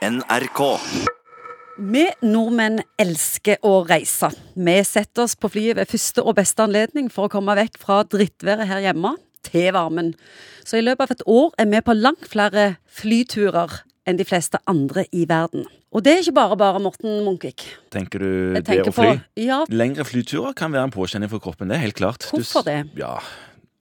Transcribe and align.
NRK. 0.00 0.60
Vi 1.92 2.06
nordmenn 2.24 2.78
elsker 3.00 3.58
å 3.68 3.82
reise. 3.84 4.30
Vi 4.56 4.76
setter 4.88 5.26
oss 5.26 5.34
på 5.36 5.50
flyet 5.52 5.76
ved 5.76 5.90
første 5.90 6.24
og 6.24 6.38
beste 6.38 6.64
anledning 6.64 7.10
for 7.12 7.28
å 7.28 7.32
komme 7.32 7.52
vekk 7.58 7.76
fra 7.82 7.98
drittværet 8.08 8.64
her 8.70 8.80
hjemme 8.86 9.10
til 9.44 9.68
varmen. 9.76 10.14
Så 10.64 10.80
i 10.80 10.86
løpet 10.86 11.04
av 11.04 11.12
et 11.12 11.26
år 11.28 11.52
er 11.60 11.68
vi 11.68 11.82
på 11.84 11.96
langt 11.98 12.24
flere 12.32 12.64
flyturer 12.88 13.76
enn 14.08 14.16
de 14.16 14.24
fleste 14.24 14.62
andre 14.72 15.04
i 15.12 15.26
verden. 15.28 15.68
Og 15.92 16.06
det 16.06 16.16
er 16.16 16.24
ikke 16.24 16.36
bare 16.38 16.56
bare, 16.56 16.80
Morten 16.80 17.20
Munkvik. 17.26 17.66
Tenker 17.92 18.24
du 18.24 18.56
det 18.56 18.64
tenker 18.70 18.88
å 18.88 18.96
fly? 18.96 19.12
på 19.20 19.44
Ja, 19.44 19.60
Lengre 19.68 20.08
flyturer 20.08 20.56
kan 20.56 20.72
være 20.72 20.88
en 20.88 20.96
påkjenning 20.96 21.28
for 21.28 21.44
kroppen, 21.44 21.68
det 21.68 21.76
er 21.76 21.84
helt 21.84 22.00
klart. 22.00 22.24
Du 22.30 22.40
Hvorfor 22.40 22.64
det? 22.64 22.86
Ja, 22.96 23.18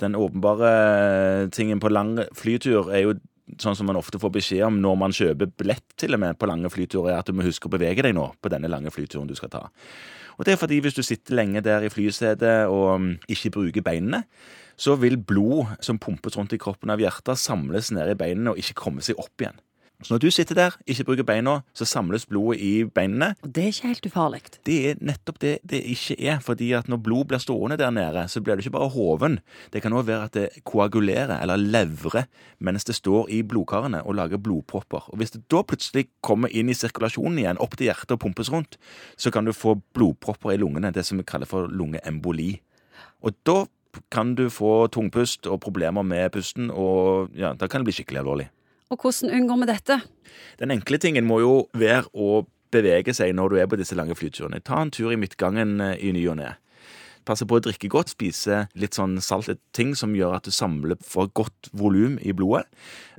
Den 0.03 0.19
åpenbare 0.19 1.47
tingen 1.55 1.79
på 1.79 1.91
lang 1.91 2.17
flytur 2.35 2.91
er 2.91 3.07
jo 3.07 3.17
sånn 3.61 3.77
som 3.77 3.89
man 3.89 3.97
ofte 3.99 4.19
får 4.21 4.31
beskjed 4.35 4.65
om 4.67 4.79
når 4.83 4.95
man 5.01 5.15
kjøper 5.15 5.51
billett 5.57 5.97
til 5.99 6.15
og 6.15 6.21
med 6.21 6.37
på 6.39 6.49
lange 6.49 6.69
flyturer, 6.71 7.13
er 7.13 7.23
at 7.23 7.29
du 7.29 7.35
må 7.37 7.47
huske 7.47 7.69
å 7.69 7.73
bevege 7.73 8.05
deg 8.05 8.15
nå 8.17 8.27
på 8.39 8.51
denne 8.53 8.71
lange 8.71 8.93
flyturen 8.93 9.29
du 9.29 9.35
skal 9.37 9.51
ta. 9.53 9.65
Og 10.39 10.47
det 10.47 10.53
er 10.53 10.61
fordi 10.61 10.79
hvis 10.83 10.95
du 10.95 11.03
sitter 11.03 11.35
lenge 11.35 11.63
der 11.65 11.83
i 11.83 11.91
flysetet 11.91 12.71
og 12.71 13.01
mm, 13.01 13.09
ikke 13.35 13.51
bruker 13.57 13.83
beinene, 13.83 14.23
så 14.79 14.95
vil 14.95 15.17
blod 15.19 15.73
som 15.83 15.99
pumpes 15.99 16.37
rundt 16.39 16.55
i 16.55 16.61
kroppen 16.61 16.93
av 16.93 17.01
hjertet, 17.03 17.41
samles 17.41 17.91
ned 17.91 18.13
i 18.13 18.19
beinene 18.19 18.53
og 18.53 18.61
ikke 18.61 18.77
komme 18.85 19.03
seg 19.03 19.19
opp 19.19 19.43
igjen. 19.43 19.59
Så 19.99 20.13
når 20.13 20.19
du 20.23 20.29
sitter 20.31 20.55
der, 20.55 20.75
ikke 20.87 21.03
bruker 21.09 21.25
beina, 21.27 21.57
så 21.75 21.83
samles 21.85 22.23
blodet 22.25 22.61
i 22.63 22.85
beinene, 22.87 23.33
og 23.43 23.49
det 23.55 23.63
er 23.63 23.73
ikke 23.73 23.87
helt 23.89 24.05
ufarlig. 24.07 24.41
det 24.65 24.75
er 24.89 25.01
nettopp 25.03 25.41
det 25.41 25.57
det 25.69 25.81
ikke 25.83 26.15
er. 26.23 26.39
fordi 26.39 26.71
at 26.71 26.87
når 26.87 26.97
blod 27.03 27.25
blir 27.25 27.37
stående 27.37 27.77
der 27.77 27.89
nede, 27.91 28.27
så 28.27 28.39
blir 28.41 28.55
det 28.55 28.65
ikke 28.65 28.77
bare 28.77 28.89
hoven. 28.89 29.39
Det 29.73 29.81
kan 29.81 29.93
òg 29.93 30.05
være 30.07 30.23
at 30.23 30.33
det 30.33 30.63
koagulerer, 30.63 31.41
eller 31.41 31.57
levrer, 31.57 32.29
mens 32.59 32.83
det 32.85 32.95
står 32.95 33.27
i 33.29 33.41
blodkarene 33.43 34.03
og 34.03 34.15
lager 34.15 34.37
blodpropper. 34.37 35.09
Og 35.09 35.17
Hvis 35.17 35.31
det 35.31 35.43
da 35.51 35.61
plutselig 35.61 36.07
kommer 36.21 36.47
inn 36.47 36.69
i 36.69 36.73
sirkulasjonen 36.73 37.39
igjen, 37.39 37.59
opp 37.59 37.75
til 37.75 37.91
hjertet 37.91 38.15
og 38.15 38.19
pumpes 38.19 38.51
rundt, 38.51 38.77
så 39.17 39.31
kan 39.31 39.45
du 39.45 39.51
få 39.51 39.81
blodpropper 39.93 40.51
i 40.51 40.57
lungene, 40.57 40.91
det 40.91 41.05
som 41.05 41.17
vi 41.17 41.27
kaller 41.27 41.45
for 41.45 41.67
lungeemboli. 41.67 42.61
Og 43.21 43.35
da 43.43 43.65
kan 44.11 44.35
du 44.35 44.47
få 44.49 44.87
tungpust 44.87 45.47
og 45.47 45.59
problemer 45.59 46.03
med 46.07 46.31
pusten, 46.31 46.71
og 46.71 47.35
ja, 47.35 47.51
da 47.53 47.67
kan 47.67 47.81
det 47.81 47.89
bli 47.89 47.97
skikkelig 47.99 48.23
alvorlig. 48.23 48.47
Og 48.89 49.03
hvordan 49.03 49.35
unngår 49.37 49.59
vi 49.61 49.67
dette? 49.69 49.99
Den 50.61 50.73
enkle 50.73 50.97
tingen 51.01 51.27
må 51.29 51.39
jo 51.43 51.53
være 51.77 52.09
å 52.13 52.45
bevege 52.73 53.13
seg 53.17 53.35
når 53.37 53.53
du 53.53 53.59
er 53.61 53.69
på 53.69 53.77
disse 53.79 53.97
lange 53.97 54.17
flyturene. 54.17 54.61
Ta 54.65 54.81
en 54.81 54.93
tur 54.93 55.13
i 55.13 55.19
midtgangen 55.19 55.79
eh, 55.81 55.97
i 56.01 56.13
ny 56.15 56.25
og 56.31 56.39
ne. 56.41 56.55
Passe 57.27 57.45
på 57.45 57.59
å 57.59 57.61
drikke 57.61 57.91
godt, 57.91 58.13
spise 58.15 58.63
litt 58.79 58.97
sånn 58.97 59.19
salte 59.21 59.59
ting 59.75 59.91
som 59.97 60.15
gjør 60.17 60.37
at 60.39 60.47
du 60.47 60.53
samler 60.55 60.97
for 61.05 61.29
godt 61.37 61.69
volum 61.77 62.15
i 62.25 62.33
blodet. 62.33 62.65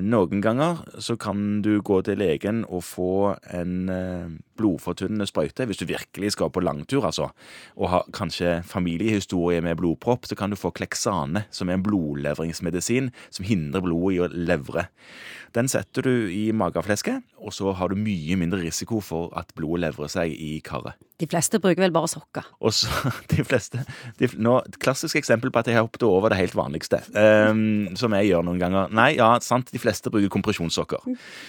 Noen 0.02 0.42
ganger 0.42 0.80
så 0.98 1.14
kan 1.20 1.60
du 1.62 1.76
gå 1.86 2.00
til 2.06 2.18
legen 2.18 2.64
og 2.66 2.82
få 2.88 3.12
en 3.54 3.76
eh, 3.94 4.32
blodfortynnende 4.61 5.27
sprøyte 5.28 5.66
hvis 5.66 5.80
du 5.80 5.86
virkelig 5.89 6.34
skal 6.36 6.53
på 6.55 6.62
langtur, 6.64 7.08
altså, 7.08 7.30
og 7.77 7.92
har 7.92 8.08
kanskje 8.16 8.61
familiehistorie 8.69 9.62
med 9.64 9.80
blodpropp, 9.80 10.28
så 10.28 10.39
kan 10.39 10.53
du 10.53 10.61
få 10.61 10.72
Kleksane, 10.77 11.47
som 11.50 11.69
er 11.69 11.78
en 11.80 11.86
blodlevringsmedisin 11.86 13.11
som 13.33 13.48
hindrer 13.48 13.84
blodet 13.84 14.16
i 14.16 14.22
å 14.25 14.31
levre. 14.50 14.88
Den 15.56 15.66
setter 15.66 16.05
du 16.06 16.31
i 16.31 16.50
mageflesket, 16.55 17.25
og 17.41 17.55
så 17.56 17.72
har 17.75 17.91
du 17.91 17.98
mye 17.98 18.36
mindre 18.38 18.61
risiko 18.62 19.00
for 19.03 19.33
at 19.38 19.50
blodet 19.56 19.83
levrer 19.88 20.11
seg 20.12 20.34
i 20.36 20.58
karet. 20.62 20.94
De 21.20 21.27
fleste 21.28 21.58
bruker 21.61 21.83
vel 21.83 21.92
bare 21.92 22.08
sokker. 22.08 22.47
Og 22.64 22.72
så 22.77 22.88
de 23.33 23.44
fleste 23.44 23.83
de, 24.20 24.28
nå, 24.41 24.56
et 24.69 24.78
Klassisk 24.81 25.19
eksempel 25.20 25.53
på 25.53 25.61
at 25.61 25.69
jeg 25.69 25.77
har 25.77 25.84
hoppet 25.84 26.05
over 26.06 26.33
det 26.33 26.38
helt 26.38 26.55
vanligste. 26.56 27.03
um, 27.12 27.91
som 27.98 28.14
jeg 28.16 28.31
gjør 28.31 28.47
noen 28.47 28.61
ganger. 28.62 28.92
Nei, 28.94 29.11
ja, 29.19 29.33
sant, 29.44 29.72
de 29.72 29.81
fleste 29.83 30.12
bruker 30.12 30.31
kompresjonssokker. 30.33 31.05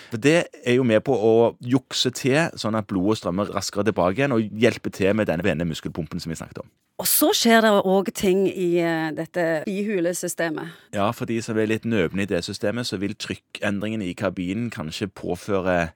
For 0.09 0.23
Det 0.23 0.35
er 0.65 0.79
jo 0.79 0.87
med 0.87 1.03
på 1.07 1.15
å 1.15 1.33
jukse 1.61 2.11
til, 2.15 2.49
sånn 2.59 2.75
at 2.79 2.89
blodet 2.89 3.00
strømmer 3.17 3.51
raskere 3.55 3.87
tilbake 3.87 4.19
igjen, 4.19 4.35
og 4.35 4.61
hjelper 4.63 4.93
til 4.95 5.15
med 5.17 5.29
denne 5.29 5.45
venne 5.45 5.67
muskelpumpen 5.67 6.21
som 6.21 6.31
vi 6.31 6.39
snakket 6.39 6.63
om. 6.63 6.71
Og 7.01 7.07
så 7.09 7.31
skjer 7.33 7.63
det 7.65 7.71
òg 7.89 8.11
ting 8.13 8.43
i 8.49 8.75
eh, 8.77 9.09
dette 9.17 9.45
bihulesystemet. 9.65 10.75
Ja, 10.93 11.09
for 11.17 11.29
de 11.29 11.39
som 11.41 11.57
er 11.57 11.71
litt 11.71 11.87
nøvne 11.89 12.25
i 12.25 12.29
det 12.29 12.43
systemet, 12.45 12.89
så 12.89 12.99
vil 13.01 13.17
trykkendringene 13.17 14.05
i 14.11 14.17
kabinen 14.17 14.69
kanskje 14.73 15.09
påføre 15.09 15.95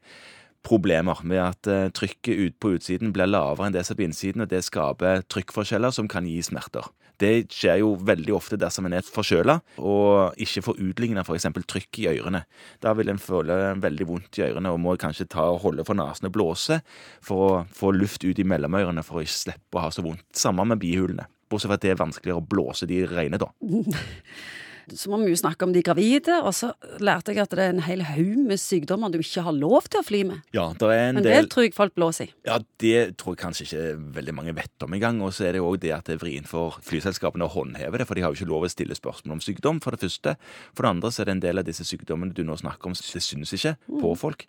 problemer 0.66 1.22
med 1.28 1.42
at 1.44 1.70
eh, 1.72 1.88
trykket 1.96 2.42
ut 2.42 2.60
på 2.62 2.76
utsiden 2.76 3.14
blir 3.16 3.30
lavere 3.30 3.70
enn 3.70 3.76
det 3.76 3.86
som 3.86 3.96
er 3.96 4.02
på 4.02 4.08
innsiden, 4.10 4.46
og 4.46 4.52
det 4.52 4.64
skaper 4.66 5.26
trykkforskjeller 5.32 5.94
som 5.96 6.10
kan 6.12 6.28
gi 6.30 6.40
smerter. 6.46 6.88
Det 7.22 7.48
skjer 7.54 7.80
jo 7.80 7.94
veldig 8.04 8.34
ofte 8.36 8.58
dersom 8.60 8.90
en 8.90 8.98
er 8.98 9.08
forkjøla 9.08 9.54
og 9.80 10.42
ikke 10.42 10.66
får 10.66 10.82
utligna 10.84 11.24
f.eks. 11.24 11.48
trykk 11.64 12.02
i 12.02 12.10
ørene. 12.12 12.42
Da 12.84 12.92
vil 12.98 13.12
en 13.12 13.22
føle 13.22 13.56
veldig 13.80 14.10
vondt 14.10 14.42
i 14.42 14.44
ørene 14.50 14.74
og 14.74 14.82
må 14.84 14.98
kanskje 15.00 15.30
ta 15.32 15.46
og 15.54 15.62
holde 15.64 15.86
for 15.88 15.96
nesen 15.96 16.28
og 16.28 16.36
blåse 16.36 16.82
for 17.24 17.46
å 17.46 17.64
få 17.72 17.94
luft 17.96 18.28
ut 18.28 18.42
i 18.42 18.48
mellomørene 18.48 19.06
for 19.06 19.22
å 19.22 19.24
ikke 19.24 19.38
slippe 19.38 19.80
å 19.80 19.86
ha 19.86 19.94
så 19.96 20.04
vondt. 20.04 20.28
Samme 20.36 20.68
med 20.68 20.82
bihulene. 20.84 21.30
Bortsett 21.48 21.72
fra 21.72 21.80
at 21.80 21.86
det 21.86 21.94
er 21.94 22.04
vanskeligere 22.04 22.42
å 22.42 22.48
blåse 22.52 22.90
de 22.90 23.04
rene, 23.08 23.40
da. 23.40 23.52
Så 24.94 25.10
må 25.10 25.18
vi 25.24 25.32
jo 25.32 25.40
snakke 25.40 25.66
om 25.66 25.74
de 25.74 25.82
gravide, 25.86 26.38
og 26.46 26.54
så 26.54 26.72
lærte 27.02 27.34
jeg 27.34 27.42
at 27.42 27.54
det 27.58 27.64
er 27.64 27.74
en 27.74 27.84
hel 27.86 28.04
haug 28.06 28.44
med 28.46 28.62
sykdommer 28.62 29.10
du 29.14 29.18
ikke 29.22 29.46
har 29.48 29.56
lov 29.56 29.88
til 29.90 30.02
å 30.02 30.06
fly 30.06 30.22
med. 30.30 30.44
Ja, 30.56 30.68
det 30.78 30.90
er 30.94 31.04
en 31.08 31.20
Men 31.20 31.26
del 31.26 31.48
det 31.48 31.52
tror 31.54 31.66
jeg 31.66 31.74
folk 31.78 31.96
blåser 31.98 32.30
i. 32.30 32.34
Ja, 32.46 32.60
det 32.84 33.00
tror 33.22 33.34
jeg 33.34 33.42
kanskje 33.42 33.66
ikke 33.66 33.86
veldig 34.20 34.36
mange 34.38 34.56
vet 34.58 34.86
om 34.86 34.94
engang. 34.98 35.22
Og 35.26 35.34
så 35.34 35.48
er 35.48 35.56
det 35.56 35.64
jo 35.64 35.72
òg 35.72 35.80
det 35.82 35.94
at 35.96 36.06
det 36.10 36.18
er 36.18 36.22
vrient 36.22 36.50
for 36.52 36.78
flyselskapene 36.86 37.48
å 37.48 37.54
håndheve 37.56 38.02
det, 38.02 38.08
for 38.10 38.18
de 38.18 38.26
har 38.26 38.34
jo 38.34 38.40
ikke 38.40 38.52
lov 38.52 38.68
å 38.68 38.72
stille 38.72 38.98
spørsmål 38.98 39.38
om 39.38 39.44
sykdom, 39.44 39.82
for 39.82 39.96
det 39.96 40.06
første. 40.06 40.36
For 40.76 40.86
det 40.86 40.94
andre 40.94 41.12
så 41.12 41.24
er 41.24 41.32
det 41.32 41.36
en 41.38 41.46
del 41.48 41.64
av 41.64 41.68
disse 41.68 41.88
sykdommene 41.88 42.36
du 42.36 42.44
nå 42.46 42.60
snakker 42.62 42.92
om, 42.92 42.96
det 42.96 43.24
synes 43.24 43.56
ikke 43.58 43.76
på 43.90 44.14
folk. 44.20 44.46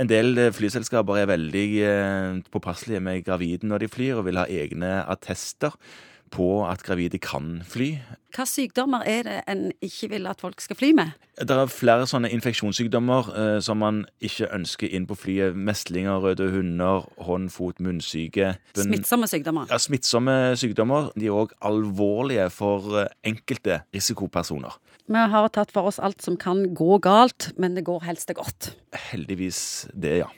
En 0.00 0.10
del 0.10 0.38
eh, 0.38 0.52
flyselskaper 0.54 1.20
er 1.20 1.30
veldig 1.30 1.68
eh, 1.84 2.40
påpasselige 2.54 3.02
med 3.04 3.22
gravide 3.26 3.68
når 3.68 3.84
de 3.84 3.92
flyr, 3.92 4.18
og 4.18 4.28
vil 4.28 4.40
ha 4.40 4.48
egne 4.50 4.96
attester 5.10 5.76
på 6.34 6.48
at 6.66 6.82
gravide 6.82 7.18
kan 7.22 7.60
fly. 7.70 7.92
Hva 8.34 8.44
sykdommer 8.50 9.04
er 9.06 9.22
det 9.28 9.36
en 9.50 9.68
ikke 9.84 10.08
vil 10.10 10.26
at 10.26 10.40
folk 10.42 10.60
skal 10.64 10.76
fly 10.80 10.88
med? 10.98 11.12
Det 11.38 11.54
er 11.54 11.70
flere 11.70 12.06
sånne 12.10 12.30
infeksjonssykdommer 12.34 13.30
eh, 13.38 13.58
som 13.62 13.78
man 13.82 14.02
ikke 14.22 14.48
ønsker 14.54 14.90
inn 14.94 15.06
på 15.10 15.16
flyet. 15.18 15.54
Meslinger, 15.54 16.18
røde 16.22 16.48
hunder, 16.50 17.06
hånd, 17.22 17.48
fot, 17.54 17.78
munnsyke. 17.82 18.56
Den- 18.74 18.90
Smittsomme 18.90 19.30
sykdommer. 19.30 19.70
Ja, 19.70 19.78
Smittsomme 19.82 20.36
sykdommer 20.58 21.12
de 21.18 21.30
er 21.30 21.38
òg 21.44 21.54
alvorlige 21.62 22.48
for 22.54 22.98
eh, 23.04 23.10
enkelte 23.30 23.82
risikopersoner. 23.94 24.74
Vi 25.06 25.20
har 25.30 25.50
tatt 25.52 25.70
for 25.74 25.90
oss 25.90 25.98
alt 26.00 26.22
som 26.24 26.38
kan 26.40 26.62
gå 26.74 26.96
galt, 27.04 27.50
men 27.60 27.74
det 27.76 27.84
går 27.84 28.06
helst 28.06 28.30
det 28.30 28.38
godt. 28.38 28.70
Heldigvis 29.12 29.60
det, 29.92 30.18
ja. 30.24 30.30